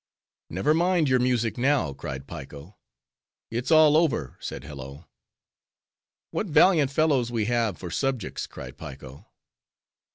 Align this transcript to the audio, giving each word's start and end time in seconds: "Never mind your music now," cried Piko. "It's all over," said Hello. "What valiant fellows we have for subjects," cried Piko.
"Never 0.49 0.73
mind 0.73 1.09
your 1.09 1.19
music 1.19 1.59
now," 1.59 1.93
cried 1.93 2.25
Piko. 2.25 2.75
"It's 3.51 3.69
all 3.69 3.95
over," 3.95 4.35
said 4.39 4.63
Hello. 4.63 5.05
"What 6.31 6.47
valiant 6.47 6.89
fellows 6.89 7.31
we 7.31 7.45
have 7.45 7.77
for 7.77 7.91
subjects," 7.91 8.47
cried 8.47 8.79
Piko. 8.79 9.27